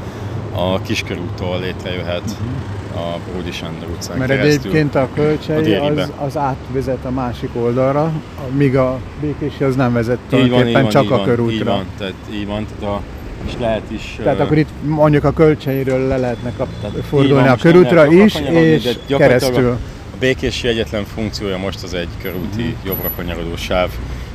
[0.54, 3.14] a Kiskörútól létrejöhet uh-huh.
[3.14, 4.60] a Bródi Sándor utcán Mert keresztül.
[4.60, 6.02] egyébként a a kölcsei délibe.
[6.02, 8.12] az, az átvezet a másik oldalra,
[8.56, 11.54] míg a békési az nem vezet így tulajdonképpen van, csak így a van, körútra.
[11.54, 13.00] Így van, tehát így van, tehát a,
[13.46, 14.18] és lehet is...
[14.22, 16.68] Tehát ö, akkor itt mondjuk a kölcseiről le lehetne kap,
[17.08, 19.70] fordulni van, a körútra is, és keresztül.
[20.12, 22.84] A Békési egyetlen funkciója most az egy körúti uh-huh.
[22.84, 23.90] jobbra kanyarodó sáv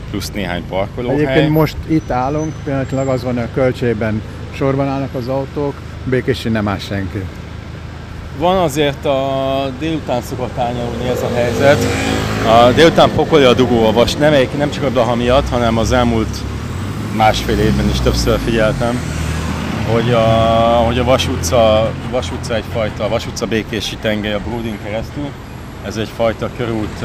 [0.09, 1.19] plusz néhány parkolóhely.
[1.19, 4.21] Egyébként most itt állunk, pillanatilag az van, hogy a kölcseiben
[4.53, 7.23] sorban állnak az autók, Békési nem áll senki.
[8.37, 11.77] Van azért a délután szokott árnyalni ez a helyzet.
[12.47, 15.91] A délután pokoli a dugó a vas, nem, nem csak a Blaha miatt, hanem az
[15.91, 16.37] elmúlt
[17.15, 18.99] másfél évben is többször figyeltem,
[19.91, 20.19] hogy a,
[20.85, 25.29] hogy a Vas utca, Vas utca egyfajta, a Vas utca békési tengely a Bródin keresztül,
[25.85, 27.03] ez egyfajta körút,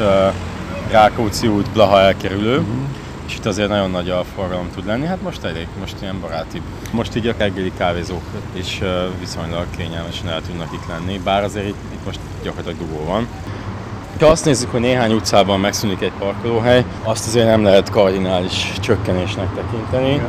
[0.93, 2.75] Rákóczi út, Blaha elkerülő, uh-huh.
[3.27, 6.61] és itt azért nagyon nagy a forgalom tud lenni, hát most elég, most ilyen baráti.
[6.91, 8.21] Most így a reggeli kávézók
[8.53, 8.81] is
[9.19, 13.27] viszonylag kényelmesen el tudnak itt lenni, bár azért itt, itt most gyakorlatilag dugó van.
[14.19, 19.47] Ha azt nézzük, hogy néhány utcában megszűnik egy parkolóhely, azt azért nem lehet kardinális csökkenésnek
[19.55, 20.21] tekinteni.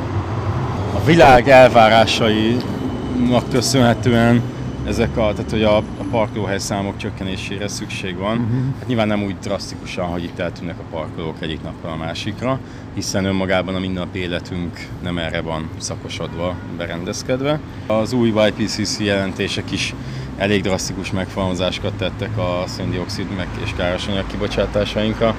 [0.94, 4.42] A világ elvárásainak köszönhetően
[4.86, 8.38] ezek a, tehát hogy a, a parkolóhely számok csökkenésére szükség van.
[8.38, 8.74] Uh-huh.
[8.78, 12.58] Hát nyilván nem úgy drasztikusan, hogy itt eltűnnek a parkolók egyik napról a másikra,
[12.94, 17.60] hiszen önmagában a mindennapi életünk nem erre van szakosodva, berendezkedve.
[17.86, 19.94] Az új YPCC jelentések is
[20.36, 25.34] elég drasztikus megfogalmazásokat tettek a széndiokszid meg és károsanyag kibocsátásainkra,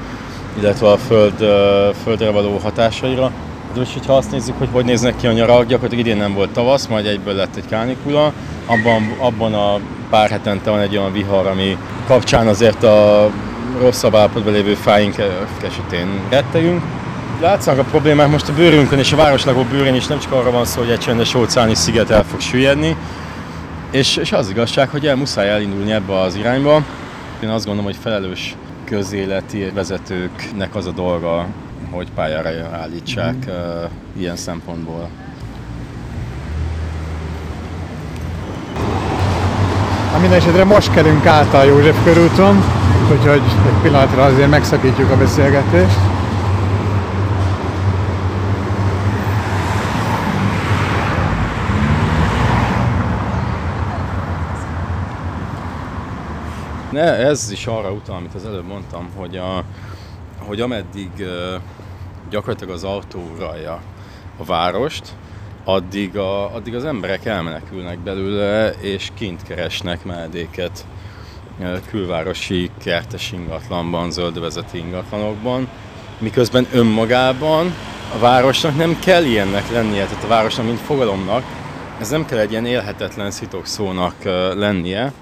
[0.58, 1.38] illetve a föld,
[2.04, 3.32] földre való hatásaira.
[3.78, 6.88] Most, hogyha azt nézzük, hogy hogy néznek ki a nyarak, gyakorlatilag idén nem volt tavasz,
[6.88, 8.34] majd egyből lett egy kánikula.
[8.66, 13.30] Abban, abban a pár hetente van egy olyan vihar, ami kapcsán azért a
[13.80, 15.16] rosszabb állapotban lévő fáink
[15.66, 16.84] esetén rettegünk.
[17.42, 20.66] Látszanak a problémák most a bőrünkön és a városlagó bőrén is nem csak arra van
[20.66, 22.96] szó, hogy egy csendes óceáni sziget el fog süllyedni,
[23.92, 26.84] és, és az igazság, hogy el muszáj elindulni ebbe az irányba.
[27.40, 31.48] Én azt gondolom, hogy felelős közéleti vezetőknek az a dolga,
[31.96, 33.50] hogy pályára állítsák mm.
[33.50, 35.10] uh, ilyen szempontból.
[40.12, 42.64] Na minden esetre most kelünk át a József körúton,
[43.12, 45.98] úgyhogy egy pillanatra azért megszakítjuk a beszélgetést.
[56.92, 59.64] Ne, ez is arra utal, amit az előbb mondtam, hogy, a,
[60.40, 61.10] hogy ameddig
[62.30, 63.82] gyakorlatilag az autó uralja
[64.38, 65.14] a várost,
[65.64, 70.86] addig, a, addig az emberek elmenekülnek belőle, és kint keresnek menedéket
[71.90, 75.68] külvárosi kertes ingatlanban, zöldvezeti ingatlanokban,
[76.20, 77.74] miközben önmagában
[78.16, 81.44] a városnak nem kell ilyennek lennie, tehát a városnak, mint fogalomnak,
[82.00, 84.16] ez nem kell egy ilyen élhetetlen szitokszónak
[84.56, 85.14] lennie,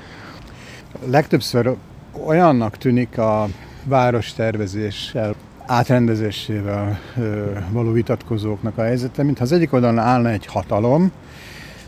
[1.05, 1.75] Legtöbbször
[2.25, 3.47] olyannak tűnik a
[3.83, 5.35] várostervezéssel,
[5.65, 6.99] átrendezésével
[7.69, 11.11] való vitatkozóknak a helyzete, mintha az egyik oldalon állna egy hatalom,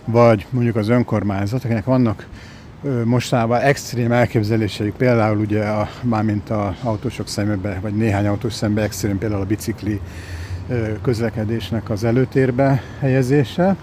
[0.05, 2.27] vagy mondjuk az önkormányzat, akinek vannak
[3.03, 9.17] mostában extrém elképzeléseik, például ugye a, mármint a autósok szemébe, vagy néhány autós szembe extrém,
[9.17, 10.01] például a bicikli
[11.01, 13.75] közlekedésnek az előtérbe helyezése.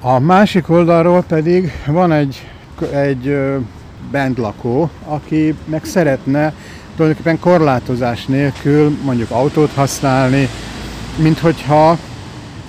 [0.00, 2.48] A másik oldalról pedig van egy,
[2.92, 3.56] egy ö,
[4.10, 6.54] bentlakó, aki meg szeretne
[6.96, 10.48] tulajdonképpen korlátozás nélkül mondjuk autót használni,
[11.16, 11.98] mint hogyha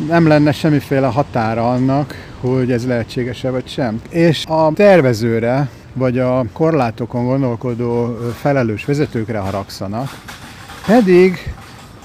[0.08, 4.02] nem lenne semmiféle határa annak, hogy ez lehetséges-e vagy sem.
[4.10, 10.20] És a tervezőre, vagy a korlátokon gondolkodó felelős vezetőkre haragszanak,
[10.86, 11.54] pedig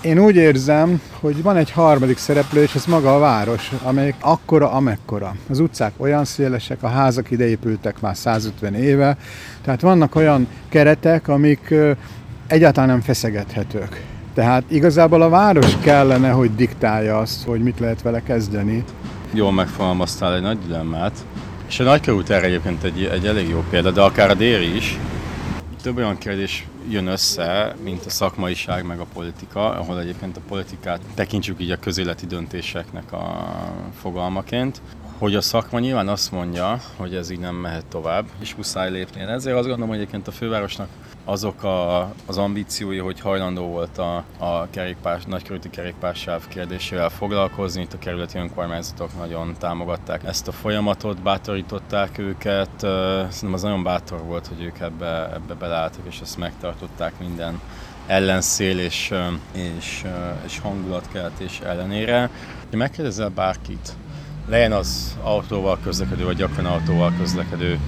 [0.03, 4.71] Én úgy érzem, hogy van egy harmadik szereplő, és ez maga a város, amelyik akkora,
[4.71, 5.35] amekkora.
[5.51, 9.17] Az utcák olyan szélesek, a házak ide épültek már 150 éve,
[9.65, 11.75] tehát vannak olyan keretek, amik
[12.47, 14.05] egyáltalán nem feszegethetők.
[14.35, 18.85] Tehát igazából a város kellene, hogy diktálja azt, hogy mit lehet vele kezdeni.
[19.33, 21.13] Jól megfogalmaztál egy nagy dilemmát,
[21.69, 24.99] és a nagykörút erre egyébként egy, egy elég jó példa, de akár a déri is.
[25.83, 31.01] Több olyan kérdés jön össze, mint a szakmaiság meg a politika, ahol egyébként a politikát
[31.15, 33.55] tekintsük így a közéleti döntéseknek a
[34.01, 34.81] fogalmaként,
[35.19, 39.21] hogy a szakma nyilván azt mondja, hogy ez így nem mehet tovább, és muszáj lépni.
[39.21, 40.89] Ezért azt gondolom, hogy egyébként a fővárosnak
[41.25, 47.83] azok a, az ambíciói, hogy hajlandó volt a, a kerékpás, nagykörúti kerékpársáv kérdésével foglalkozni.
[47.83, 52.71] Itt a kerületi önkormányzatok nagyon támogatták ezt a folyamatot, bátorították őket.
[52.79, 57.61] Szerintem az nagyon bátor volt, hogy ők ebbe, ebbe beleálltak, és ezt megtartották minden
[58.07, 59.15] ellenszél és,
[59.53, 60.05] és,
[60.47, 62.31] és hangulatkeltés ellenére.
[62.71, 63.93] Ha megkérdezel bárkit,
[64.49, 67.79] legyen az autóval közlekedő, vagy gyakran autóval közlekedő,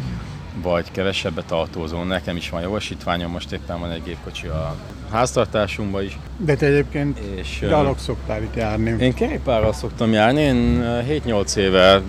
[0.63, 2.03] vagy kevesebbet autózó.
[2.03, 4.77] Nekem is van jogosítványom, most éppen van egy gépkocsi a
[5.13, 6.19] háztartásunkban is.
[6.37, 8.97] De te egyébként és, gyalog szoktál itt járni.
[8.99, 10.85] Én kerékpárral szoktam járni, én
[11.27, 12.01] 7-8 éve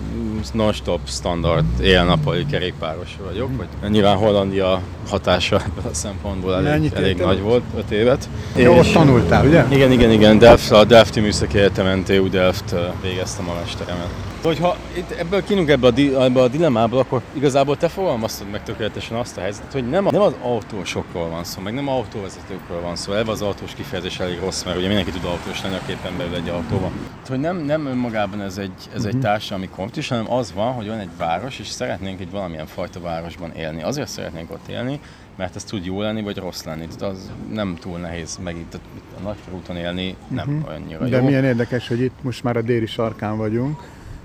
[0.52, 3.56] non-stop standard éjjel-nappali kerékpáros vagyok, mm.
[3.56, 8.28] vagy nyilván Hollandia hatása ebből a szempontból elég, elég nagy volt, 5 évet.
[8.56, 9.64] Jó, ott tanultál, ugye?
[9.70, 14.33] Igen, igen, igen, Delft, a Delfti Műszaki Egyetemen, TU Delft végeztem a mesteremet.
[14.44, 18.62] Hogyha itt ebből kinünk ebbe a, di, ebbe a dilemmából, akkor igazából te fogalmaztad meg
[18.62, 22.80] tökéletesen azt a helyzetet, hogy nem, a, nem az autósokról van szó, meg nem autóvezetőkről
[22.80, 23.12] van szó.
[23.12, 26.34] Ebben az autós kifejezés elég rossz, mert ugye mindenki tud autós lenni, aki éppen belül
[26.34, 26.92] egy autóban.
[27.28, 29.06] Hogy nem, nem önmagában ez egy, ez uh-huh.
[29.06, 29.22] egy mhm.
[29.22, 33.52] társadalmi konfliktus, hanem az van, hogy van egy város, és szeretnénk egy valamilyen fajta városban
[33.52, 33.82] élni.
[33.82, 35.00] Azért szeretnénk ott élni,
[35.36, 36.86] mert ez tud jó lenni, vagy rossz lenni.
[36.86, 38.74] Tehát az nem túl nehéz megint
[39.18, 40.74] a nagykörúton élni, nem uh-huh.
[40.74, 41.24] annyira De jó.
[41.24, 43.80] milyen érdekes, hogy itt most már a déli sarkán vagyunk,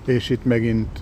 [0.10, 1.00] és itt megint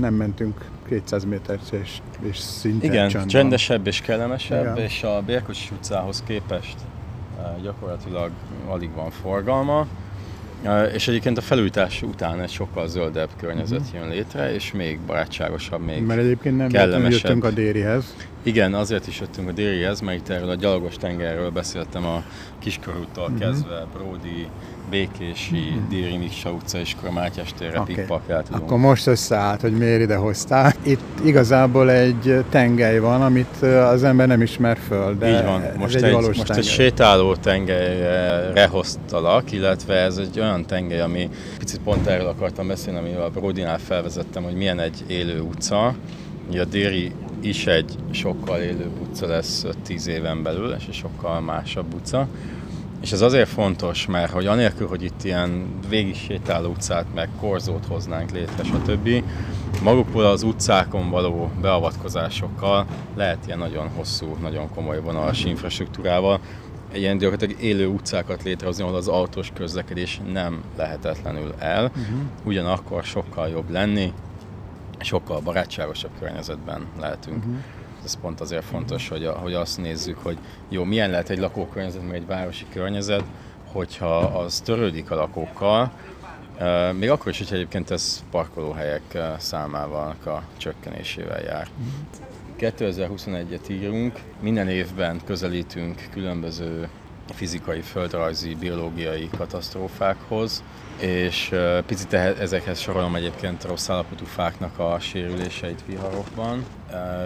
[0.00, 3.28] nem mentünk 200 métert, és, és szinte Igen, csendben.
[3.28, 4.76] csendesebb és kellemesebb, Igen.
[4.76, 6.76] és a Bérkocsi utcához képest
[7.62, 8.30] gyakorlatilag
[8.66, 9.86] alig van forgalma.
[10.94, 14.00] És egyébként a felújítás után egy sokkal zöldebb környezet uh-huh.
[14.00, 17.22] jön létre, és még barátságosabb, még Mert egyébként nem kellemesebb.
[17.22, 18.14] jöttünk a dérihez.
[18.44, 22.22] Igen, azért is jöttünk a dérihez, mert itt erről a gyalogos tengerről beszéltem a
[22.58, 23.38] Kiskorúttól uh-huh.
[23.38, 24.48] kezdve, Bródi,
[24.90, 25.88] Békési, mm-hmm.
[25.88, 27.94] Déri Miksa utca és akkor Mátyás térre okay.
[27.94, 30.74] pikpak Akkor most összeállt, hogy miért ide hoztál.
[30.82, 35.62] Itt igazából egy tengely van, amit az ember nem ismer föl, de Így van.
[35.76, 41.00] Most, ez egy, egy, valós most egy sétáló tengelyre hoztalak, illetve ez egy olyan tengely,
[41.00, 45.94] ami picit pont erről akartam beszélni, amivel a Brodinál felvezettem, hogy milyen egy élő utca.
[46.48, 47.12] Ugye a Déri
[47.44, 52.26] is egy sokkal élőbb utca lesz 10 éven belül, és egy sokkal másabb utca.
[53.00, 57.86] És ez azért fontos, mert hogy anélkül, hogy itt ilyen végig sétáló utcát, meg korzót
[57.86, 59.24] hoznánk létre, stb.
[59.82, 66.40] Magukból az utcákon való beavatkozásokkal lehet ilyen nagyon hosszú, nagyon komoly vonalas infrastruktúrával
[66.92, 72.18] ilyen gyakorlatilag élő utcákat létrehozni, ahol az autós közlekedés nem lehetetlenül el, uh-huh.
[72.44, 74.12] ugyanakkor sokkal jobb lenni,
[75.00, 77.36] sokkal barátságosabb környezetben lehetünk.
[77.36, 77.58] Uh-huh
[78.04, 82.06] ez pont azért fontos, hogy, a, hogy azt nézzük, hogy jó, milyen lehet egy lakókörnyezet,
[82.06, 83.24] meg egy városi környezet,
[83.72, 85.92] hogyha az törődik a lakókkal,
[86.92, 91.68] még akkor is, hogy egyébként ez parkolóhelyek számával a csökkenésével jár.
[92.58, 96.88] 2021-et írunk, minden évben közelítünk különböző
[97.32, 100.62] fizikai, földrajzi, biológiai katasztrófákhoz,
[101.00, 101.54] és
[101.86, 106.64] picit ezekhez sorolom egyébként rossz állapotú fáknak a sérüléseit viharokban,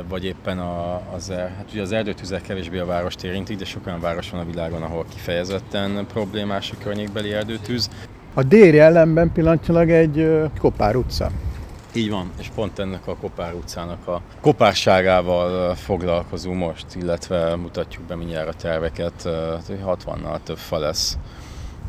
[0.08, 3.87] vagy éppen a, az, er, hát ugye az erdőtüzek kevésbé a várost érintik, de sok
[3.87, 7.90] olyan város van a világon, ahol kifejezetten problémás a környékbeli erdőtűz.
[8.34, 11.30] A déli ellenben pillanatnyilag egy Kopár utca.
[11.92, 18.16] Így van, és pont ennek a Kopár utcának a kopárságával foglalkozunk most, illetve mutatjuk be
[18.16, 19.22] mindjárt a terveket,
[19.68, 21.18] 60-nal több fa lesz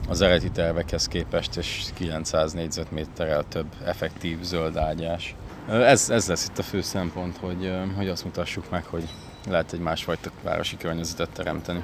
[0.09, 5.35] az eredeti tervekhez képest, és 900 négyzetméterrel több effektív zöld ágyás.
[5.69, 9.03] Ez, ez lesz itt a fő szempont, hogy, hogy azt mutassuk meg, hogy
[9.49, 11.83] lehet egy másfajta városi környezetet teremteni.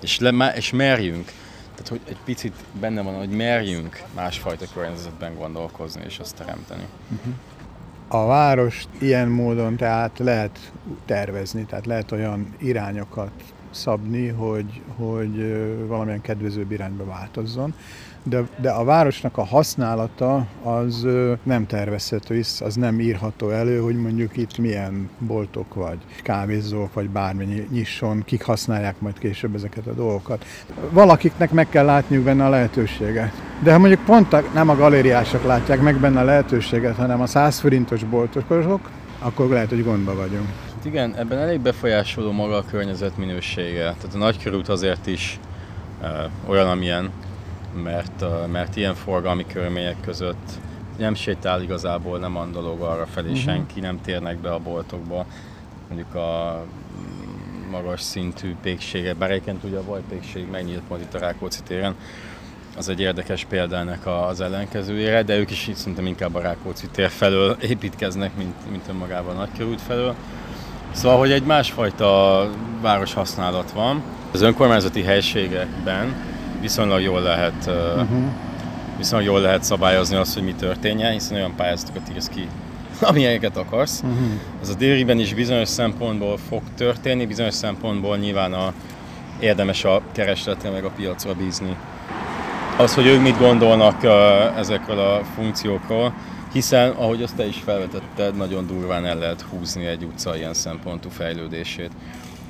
[0.00, 1.32] És, le, és merjünk,
[1.82, 6.84] tehát hogy egy picit benne van, hogy merjünk másfajta környezetben gondolkozni és azt teremteni.
[7.10, 7.34] Uh-huh.
[8.08, 10.72] A várost ilyen módon tehát lehet
[11.04, 13.30] tervezni, tehát lehet olyan irányokat
[13.70, 15.36] szabni, hogy, hogy
[15.86, 17.74] valamilyen kedvezőbb irányba változzon
[18.22, 21.06] de, de a városnak a használata az
[21.42, 27.66] nem tervezhető, az nem írható elő, hogy mondjuk itt milyen boltok vagy kávézók, vagy bármi
[27.70, 30.44] nyisson, kik használják majd később ezeket a dolgokat.
[30.90, 33.32] Valakiknek meg kell látniuk benne a lehetőséget.
[33.62, 37.26] De ha mondjuk pont a, nem a galériások látják meg benne a lehetőséget, hanem a
[37.26, 40.46] 100 forintos boltosok, akkor lehet, hogy gondba vagyunk.
[40.74, 43.82] Hát igen, ebben elég befolyásoló maga a környezet minősége.
[43.82, 45.38] Tehát a nagykörút azért is
[46.46, 47.10] olyan, amilyen
[47.82, 50.58] mert, mert ilyen forgalmi körülmények között
[50.98, 53.42] nem sétál igazából, nem andalog arra felé uh-huh.
[53.42, 55.26] senki, nem térnek be a boltokba.
[55.88, 56.62] Mondjuk a
[57.70, 61.94] magas szintű pékségek, bár egyébként ugye a vajpékség megnyílt majd itt a Rákóczi téren,
[62.76, 67.08] az egy érdekes példa ennek az ellenkezőjére, de ők is szerintem inkább a Rákóczi tér
[67.08, 70.14] felől építkeznek, mint, mint önmagában a Nagykörút felől.
[70.90, 72.50] Szóval, hogy egy másfajta
[72.80, 74.02] városhasználat van.
[74.32, 76.14] Az önkormányzati helységekben
[76.60, 78.22] viszonylag jól lehet uh-huh.
[78.96, 82.48] viszonylag jól lehet szabályozni azt, hogy mi történjen, hiszen olyan pályázatokat írsz ki,
[83.00, 84.00] amilyeneket akarsz.
[84.02, 84.26] Uh-huh.
[84.62, 88.72] Ez a dériben is bizonyos szempontból fog történni, bizonyos szempontból nyilván a,
[89.40, 91.76] érdemes a keresletre meg a piacra bízni.
[92.76, 94.04] Az, hogy ők mit gondolnak
[94.56, 96.12] ezekről a funkciókról,
[96.52, 101.08] hiszen, ahogy azt te is felvetetted, nagyon durván el lehet húzni egy utca ilyen szempontú
[101.08, 101.90] fejlődését,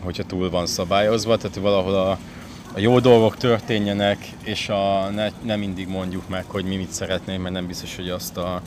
[0.05, 2.19] hogyha túl van szabályozva, tehát valahol a,
[2.75, 7.43] a jó dolgok történjenek, és a, ne, nem mindig mondjuk meg, hogy mi mit szeretnénk,
[7.43, 8.63] mert nem biztos, hogy azt, a,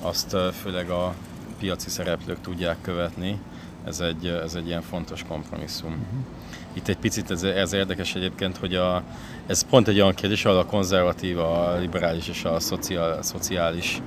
[0.00, 1.14] azt főleg a
[1.58, 3.38] piaci szereplők tudják követni.
[3.86, 5.90] Ez egy, ez egy ilyen fontos kompromisszum.
[5.90, 6.24] Uh-huh.
[6.72, 9.02] Itt egy picit ez, ez érdekes egyébként, hogy a,
[9.46, 14.02] ez pont egy olyan kérdés, ahol a konzervatív, a liberális és a szociál, szociális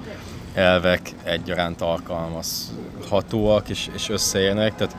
[0.53, 4.75] elvek egyaránt alkalmazhatóak és, és összeérnek.
[4.75, 4.95] Tehát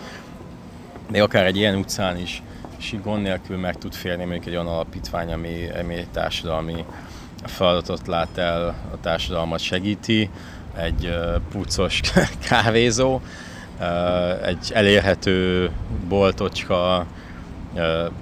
[1.11, 2.43] még akár egy ilyen utcán is
[2.81, 6.85] és így gond nélkül meg tud férni mondjuk egy olyan alapítvány, ami, ami egy társadalmi
[7.45, 10.31] feladatot lát el, a társadalmat segíti,
[10.77, 11.19] egy
[11.51, 12.01] pucos
[12.49, 13.21] kávézó,
[14.45, 15.71] egy elérhető
[16.09, 17.07] boltocska,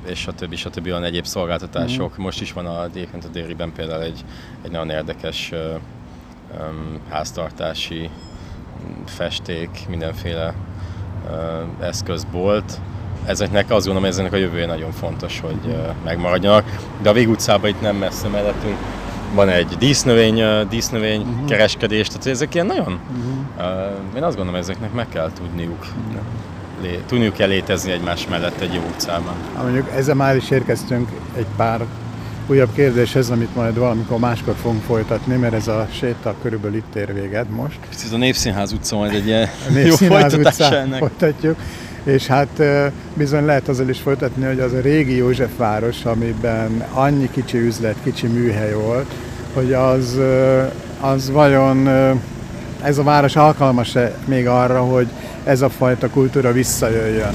[0.07, 2.19] és a többi, a többi olyan egyéb szolgáltatások.
[2.19, 2.23] Mm.
[2.23, 4.25] Most is van a, egyébként a Dériben például egy,
[4.63, 8.11] egy nagyon érdekes um, háztartási
[9.05, 10.55] festék, mindenféle
[11.31, 12.81] uh, eszközbolt,
[13.29, 16.65] ezeknek azt gondolom, hogy ezeknek a jövője nagyon fontos, hogy megmaradjanak.
[17.03, 18.77] De a Vég utcában itt nem messze mellettünk
[19.35, 21.49] van egy dísznövény, dísznövény uh-huh.
[21.49, 24.17] kereskedés, tehát ezek ilyen nagyon, uh-huh.
[24.17, 25.87] én azt gondolom, ezeknek meg kell tudniuk,
[26.83, 29.35] lé, tudniuk kell létezni egymás mellett egy jó utcában.
[29.55, 31.85] Ha mondjuk ezzel már is érkeztünk egy pár
[32.47, 37.15] újabb kérdéshez, amit majd valamikor máskor fogunk folytatni, mert ez a séta körülbelül itt ér
[37.15, 37.79] véget most.
[38.05, 39.49] Ez a Népszínház utca majd egy ilyen
[39.85, 40.99] jó folytatás ennek.
[40.99, 41.57] Folytatjuk
[42.09, 42.63] és hát
[43.15, 48.27] bizony lehet azzal is folytatni, hogy az a régi Józsefváros, amiben annyi kicsi üzlet, kicsi
[48.27, 49.15] műhely volt,
[49.55, 50.19] hogy az,
[51.01, 51.89] az vajon
[52.83, 55.09] ez a város alkalmas-e még arra, hogy
[55.45, 57.35] ez a fajta kultúra visszajöjjön.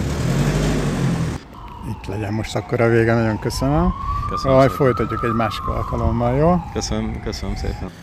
[1.90, 3.94] Itt legyen most akkor a vége, nagyon köszönöm.
[4.30, 6.56] Köszönöm Majd folytatjuk egy másik alkalommal, jó?
[6.74, 8.03] Köszönöm, köszönöm szépen.